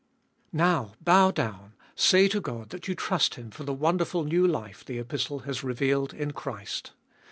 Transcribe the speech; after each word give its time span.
1. 0.49 0.49
Now, 0.57 0.93
bow 0.99 1.29
down, 1.29 1.73
say 1.93 2.27
to 2.27 2.41
God 2.41 2.69
that 2.71 2.87
you 2.87 2.95
trust 2.95 3.35
Him 3.35 3.51
for 3.51 3.63
the 3.63 3.71
wonderful 3.71 4.23
new 4.23 4.47
life 4.47 4.83
the 4.83 4.97
Epistle 4.97 5.41
has 5.41 5.63
revealed 5.63 6.11
in 6.11 6.31
Christ. 6.31 6.93